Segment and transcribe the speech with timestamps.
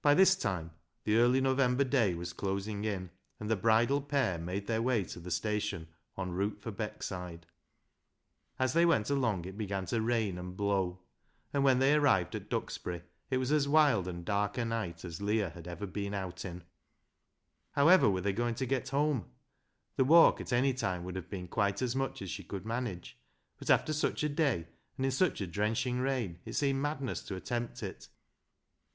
[0.00, 0.70] By this time
[1.02, 5.20] the early November day was closing in, and the bridal pair made their way to
[5.20, 5.86] the station
[6.16, 7.42] en route for Beckside.
[8.58, 11.00] As they went along it began to rain and blow,
[11.52, 15.20] and when they arrived at Duxbury it was as wild and dark a night as
[15.20, 16.60] Leah had ever been out in.
[16.60, 19.26] LEAH'S LOVER 103 However were they going to get home?
[19.96, 23.18] The walk at any time would have been quite as much as she could manage,
[23.58, 27.36] but after such a day, and in such a drenching rain, it seemed madness to
[27.36, 28.08] attempt it.